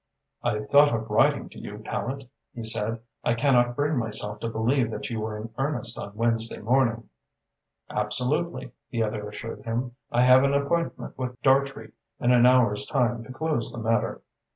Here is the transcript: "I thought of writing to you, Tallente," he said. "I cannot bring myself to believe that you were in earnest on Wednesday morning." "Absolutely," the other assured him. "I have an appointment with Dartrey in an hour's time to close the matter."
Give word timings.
"I 0.41 0.61
thought 0.61 0.95
of 0.95 1.11
writing 1.11 1.47
to 1.49 1.59
you, 1.59 1.77
Tallente," 1.77 2.27
he 2.55 2.63
said. 2.63 3.01
"I 3.23 3.35
cannot 3.35 3.75
bring 3.75 3.97
myself 3.99 4.39
to 4.39 4.49
believe 4.49 4.89
that 4.89 5.11
you 5.11 5.19
were 5.21 5.37
in 5.37 5.53
earnest 5.59 5.95
on 5.99 6.15
Wednesday 6.15 6.59
morning." 6.59 7.07
"Absolutely," 7.87 8.71
the 8.89 9.03
other 9.03 9.29
assured 9.29 9.63
him. 9.63 9.95
"I 10.11 10.23
have 10.23 10.43
an 10.43 10.55
appointment 10.55 11.19
with 11.19 11.39
Dartrey 11.43 11.91
in 12.19 12.31
an 12.31 12.47
hour's 12.47 12.87
time 12.87 13.23
to 13.25 13.31
close 13.31 13.71
the 13.71 13.77
matter." 13.77 14.23